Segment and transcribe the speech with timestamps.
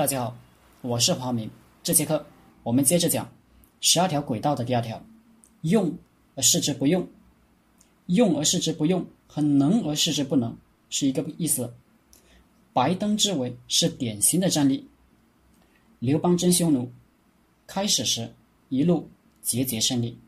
[0.00, 0.36] 大家好，
[0.80, 1.50] 我是华明。
[1.82, 2.24] 这节课
[2.62, 3.30] 我们接着讲
[3.82, 4.98] 十二条轨道的第二条：
[5.60, 5.94] 用
[6.34, 7.06] 而视之不用。
[8.06, 10.56] 用而视之不用和能而视之不能
[10.88, 11.74] 是一个意思。
[12.72, 14.88] 白登之围是典型的战例。
[15.98, 16.90] 刘邦征匈奴，
[17.66, 18.32] 开始时
[18.70, 19.06] 一路
[19.42, 20.18] 节节胜利，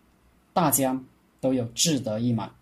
[0.53, 1.03] 大家
[1.41, 2.55] 都有志得意满。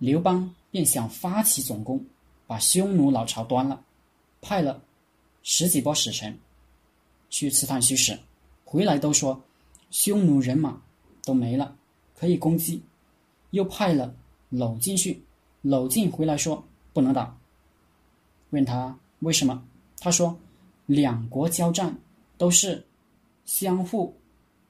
[0.00, 2.04] 刘邦便想发起总攻，
[2.48, 3.80] 把匈奴老巢端了，
[4.40, 4.82] 派了。
[5.50, 6.38] 十几波使臣
[7.30, 8.18] 去刺探虚实，
[8.66, 9.42] 回来都说
[9.90, 10.82] 匈奴人马
[11.24, 11.74] 都没了，
[12.14, 12.82] 可以攻击。
[13.52, 14.14] 又派了
[14.50, 15.24] 娄进去，
[15.62, 17.34] 娄进回来说不能打。
[18.50, 19.64] 问他为什么？
[19.98, 20.38] 他说
[20.84, 21.98] 两国交战
[22.36, 22.86] 都是
[23.46, 24.14] 相互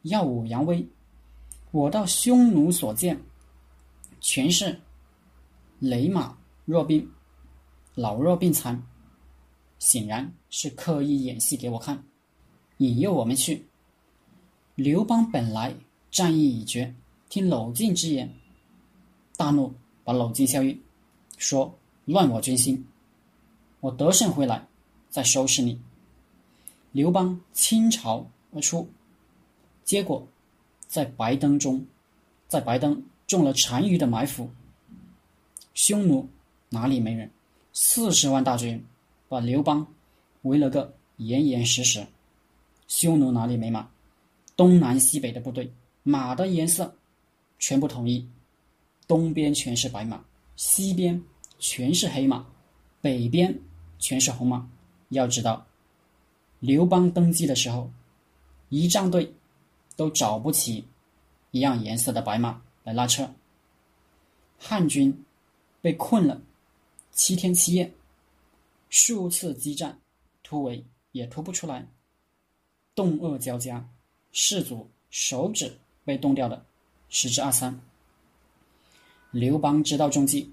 [0.02, 0.86] 耀武扬威，
[1.72, 3.20] 我到匈奴所见
[4.20, 4.80] 全是
[5.80, 7.10] 雷马弱兵，
[7.96, 8.80] 老弱病残。
[9.78, 12.02] 显然是刻意演戏给我看，
[12.78, 13.66] 引诱我们去。
[14.74, 15.74] 刘邦本来
[16.10, 16.94] 战意已决，
[17.28, 18.32] 听娄敬之言，
[19.36, 19.72] 大怒，
[20.04, 20.80] 把娄敬教育，
[21.36, 22.86] 说乱我军心，
[23.80, 24.66] 我得胜回来
[25.08, 25.80] 再收拾你。
[26.92, 28.88] 刘邦倾巢而出，
[29.84, 30.26] 结果
[30.86, 31.86] 在白登中，
[32.46, 34.50] 在白登中了单于的埋伏。
[35.74, 36.28] 匈奴
[36.70, 37.30] 哪里没人？
[37.72, 38.84] 四十万大军。
[39.28, 39.86] 把刘邦
[40.42, 42.06] 围了个严严实实，
[42.86, 43.88] 匈奴哪里没马？
[44.56, 45.70] 东南西北的部队
[46.02, 46.96] 马的颜色
[47.58, 48.26] 全部统一，
[49.06, 50.24] 东边全是白马，
[50.56, 51.22] 西边
[51.58, 52.46] 全是黑马，
[53.00, 53.56] 北边
[53.98, 54.68] 全是红马。
[55.10, 55.66] 要知道，
[56.60, 57.90] 刘邦登基的时候，
[58.70, 59.32] 仪仗队
[59.96, 60.84] 都找不起
[61.50, 63.30] 一样颜色的白马来拉车。
[64.58, 65.24] 汉军
[65.80, 66.40] 被困了
[67.12, 67.92] 七天七夜。
[68.88, 70.00] 数次激战，
[70.42, 71.86] 突围也突不出来，
[72.94, 73.88] 冻饿交加，
[74.32, 76.64] 士卒手指被冻掉了
[77.08, 77.80] 十之二三。
[79.30, 80.50] 刘邦知道中计，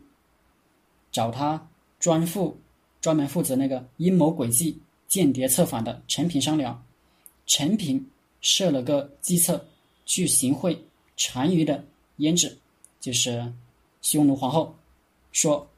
[1.12, 2.60] 找他专负
[3.00, 6.86] 专门负责那个阴谋诡计、间谍策反的陈平商量。
[7.46, 8.10] 陈平
[8.42, 9.66] 设了个计策，
[10.06, 10.84] 去行贿
[11.34, 11.86] 单于的
[12.18, 12.58] 胭脂，
[13.00, 13.54] 就是
[14.02, 14.76] 匈奴皇后，
[15.32, 15.70] 说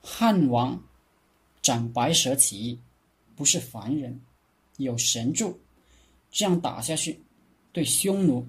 [0.00, 0.82] 汉王。
[1.68, 2.78] 斩白蛇起义，
[3.36, 4.18] 不是凡人，
[4.78, 5.60] 有神助。
[6.30, 7.20] 这样打下去，
[7.72, 8.46] 对匈奴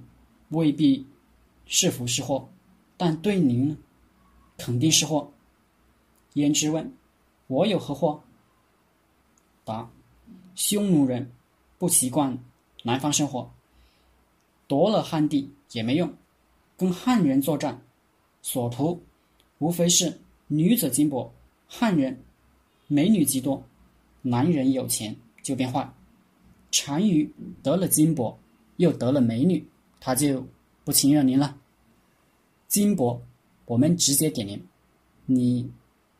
[0.51, 1.05] 未必
[1.65, 2.49] 是福是祸，
[2.95, 3.77] 但对您呢，
[4.57, 5.29] 肯定是祸。
[6.35, 6.93] 胭脂问
[7.47, 8.23] ：“我有何祸？”
[9.65, 9.91] 答
[10.55, 11.29] ：“匈奴人
[11.77, 12.41] 不习惯
[12.83, 13.51] 南方生活，
[14.65, 16.09] 夺了汉地也没用，
[16.77, 17.81] 跟汉人作战，
[18.41, 19.03] 所图
[19.57, 21.29] 无非是女子金帛，
[21.67, 22.23] 汉人。”
[22.91, 23.63] 美女极多，
[24.23, 25.87] 男人有钱就变坏。
[26.71, 28.35] 单于得了金帛，
[28.77, 29.63] 又得了美女，
[29.99, 30.43] 他就
[30.83, 31.55] 不情愿您了。
[32.67, 33.19] 金帛
[33.65, 34.59] 我们直接给您，
[35.27, 35.71] 你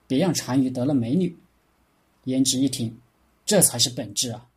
[0.06, 1.36] 别让单于得了美女。
[2.26, 2.96] 胭脂一听，
[3.46, 4.48] 这才是本质啊！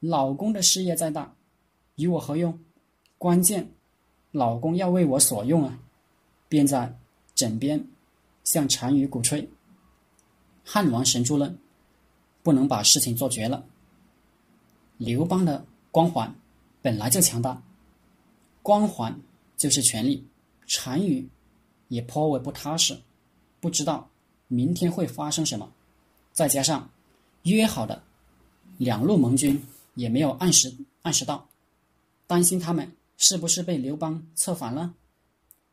[0.00, 1.34] 老公的事业再大，
[1.96, 2.58] 与我何用？
[3.18, 3.68] 关键
[4.30, 5.78] 老公要为我所用啊！
[6.48, 6.96] 便在
[7.34, 7.86] 枕边
[8.44, 9.46] 向单于鼓吹。
[10.64, 11.58] 汉王神助论，
[12.42, 13.64] 不能把事情做绝了。
[14.96, 16.34] 刘邦的光环
[16.80, 17.62] 本来就强大，
[18.62, 19.20] 光环
[19.56, 20.26] 就是权力。
[20.66, 21.28] 单于
[21.88, 22.98] 也颇为不踏实，
[23.60, 24.08] 不知道
[24.48, 25.70] 明天会发生什么。
[26.32, 26.88] 再加上
[27.42, 28.02] 约好的
[28.78, 29.62] 两路盟军
[29.94, 31.46] 也没有按时按时到，
[32.26, 34.94] 担心他们是不是被刘邦策反了。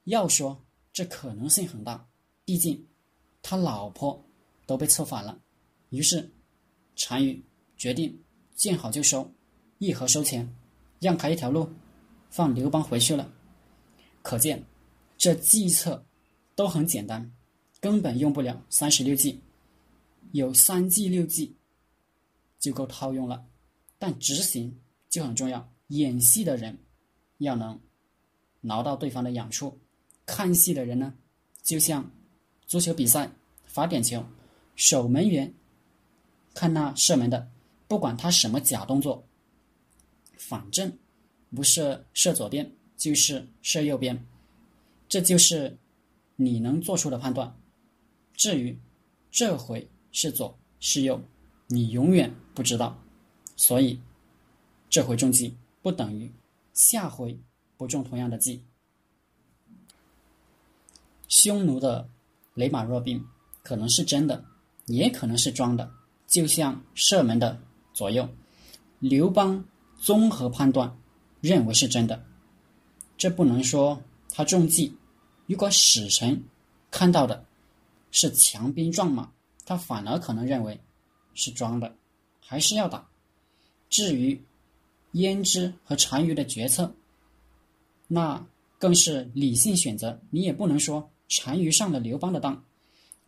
[0.06, 0.60] 要说
[0.92, 2.08] 这可能性很大，
[2.44, 2.88] 毕竟
[3.42, 4.26] 他老婆。
[4.70, 5.42] 都被策反了，
[5.90, 6.32] 于是
[6.96, 7.44] 单于
[7.76, 8.16] 决定
[8.56, 9.28] 见好就收，
[9.80, 10.48] 议和收钱，
[11.00, 11.68] 让开一条路，
[12.30, 13.34] 放刘邦回去了。
[14.22, 14.64] 可见
[15.18, 16.06] 这计策
[16.54, 17.34] 都很简单，
[17.80, 19.42] 根本用不了三十六计，
[20.34, 21.58] 有三计六计
[22.60, 23.44] 就够套用了。
[23.98, 24.80] 但执行
[25.10, 26.78] 就很重要，演戏的人
[27.40, 27.82] 要能
[28.62, 29.76] 挠到对方的痒处，
[30.28, 31.12] 看戏的人呢，
[31.64, 32.08] 就像
[32.68, 33.32] 足球比赛
[33.66, 34.24] 罚点球。
[34.80, 35.54] 守门员
[36.54, 37.52] 看那射门的，
[37.86, 39.28] 不管他什么假动作，
[40.38, 40.98] 反正
[41.54, 44.26] 不是射左边就是射右边，
[45.10, 45.78] 这就是
[46.38, 47.54] 你能做出的判断。
[48.34, 48.80] 至于
[49.30, 51.22] 这回是左是右，
[51.68, 52.98] 你永远不知道。
[53.58, 54.00] 所以
[54.90, 56.32] 这回中计不等于
[56.72, 57.38] 下回
[57.76, 58.64] 不中同样的计。
[61.28, 62.10] 匈奴的
[62.54, 63.22] 雷马若兵
[63.62, 64.46] 可能是真的。
[64.90, 65.90] 也可能是装的，
[66.28, 67.58] 就像射门的
[67.94, 68.28] 左右，
[69.00, 69.64] 刘邦
[69.98, 70.98] 综合判断，
[71.42, 72.26] 认为是真的。
[73.18, 74.96] 这不能说他中计。
[75.46, 76.44] 如果使臣
[76.92, 77.46] 看到的
[78.12, 79.32] 是强兵壮马，
[79.66, 80.80] 他反而可能认为
[81.34, 81.96] 是装的，
[82.44, 83.08] 还是要打。
[83.90, 84.40] 至于
[85.14, 86.94] 胭脂和单于的决策，
[88.08, 88.44] 那
[88.78, 90.20] 更是理性选择。
[90.30, 91.10] 你也不能说
[91.46, 92.64] 单于上了刘邦的当。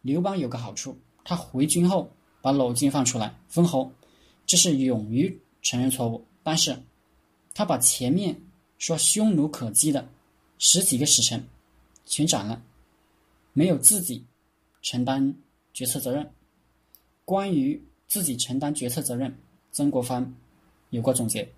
[0.01, 3.91] 刘邦有个好处，他回军后把鲁军放出来封侯，
[4.45, 6.25] 这是勇于承认错误。
[6.44, 6.77] 但是，
[7.53, 8.35] 他把前面
[8.77, 10.07] 说匈奴可击的
[10.57, 11.47] 十几个使臣
[12.06, 12.62] 全斩了，
[13.53, 14.25] 没有自己
[14.81, 15.35] 承担
[15.73, 16.31] 决策责任。
[17.25, 19.38] 关于自己承担决策责任，
[19.71, 20.33] 曾国藩。
[20.89, 21.50] 有过总结，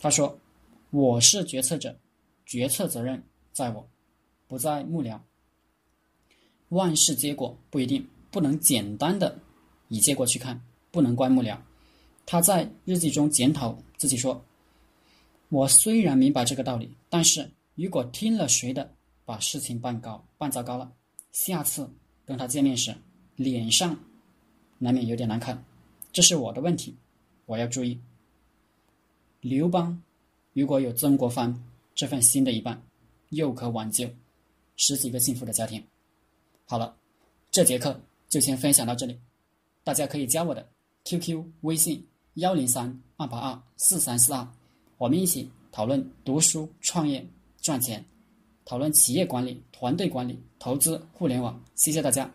[0.00, 0.36] 他说
[0.90, 1.96] ：“我是决策者，
[2.44, 3.22] 决策责任
[3.52, 3.88] 在我，
[4.48, 5.20] 不在幕僚。
[6.70, 9.38] 万事结果不一定，不能简单的
[9.88, 10.60] 以结果去看，
[10.90, 11.58] 不能怪幕僚。”
[12.26, 14.44] 他在日记中检讨自己说
[15.48, 18.92] ：“我虽然明白这个道理，但是如果听了谁的，
[19.24, 20.92] 把事情办高办糟糕了，
[21.32, 21.90] 下次
[22.24, 22.94] 跟他见面时，
[23.34, 23.98] 脸上
[24.78, 25.64] 难免有点难看。
[26.12, 26.94] 这是我的问题，
[27.46, 27.98] 我要注意。”
[29.40, 30.00] 刘邦
[30.52, 32.80] 如果有曾国藩这份心的一半，
[33.30, 34.08] 又可挽救
[34.76, 35.82] 十几个幸福的家庭。
[36.66, 36.94] 好了，
[37.50, 38.00] 这节课
[38.30, 39.18] 就先分享到这里，
[39.84, 40.66] 大家可以加我的
[41.04, 44.48] QQ 微信幺零三二八二四三四二，
[44.98, 47.26] 我们一起讨论读书、创业、
[47.60, 48.02] 赚钱，
[48.64, 51.60] 讨论企业管理、团队管理、投资、互联网。
[51.74, 52.32] 谢谢大家。